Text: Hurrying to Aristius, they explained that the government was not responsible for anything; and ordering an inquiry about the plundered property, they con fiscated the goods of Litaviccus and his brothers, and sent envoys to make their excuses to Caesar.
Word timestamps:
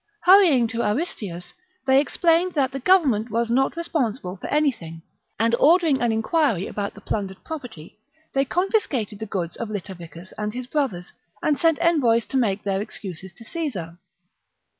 Hurrying 0.21 0.65
to 0.69 0.81
Aristius, 0.81 1.53
they 1.85 2.01
explained 2.01 2.53
that 2.53 2.71
the 2.71 2.79
government 2.79 3.29
was 3.29 3.51
not 3.51 3.75
responsible 3.77 4.35
for 4.35 4.47
anything; 4.47 5.03
and 5.39 5.53
ordering 5.59 6.01
an 6.01 6.11
inquiry 6.11 6.65
about 6.65 6.95
the 6.95 7.01
plundered 7.01 7.43
property, 7.43 7.99
they 8.33 8.43
con 8.43 8.71
fiscated 8.71 9.19
the 9.19 9.27
goods 9.27 9.55
of 9.57 9.69
Litaviccus 9.69 10.33
and 10.39 10.55
his 10.55 10.65
brothers, 10.65 11.13
and 11.43 11.59
sent 11.59 11.77
envoys 11.79 12.25
to 12.25 12.35
make 12.37 12.63
their 12.63 12.81
excuses 12.81 13.31
to 13.33 13.45
Caesar. 13.45 13.99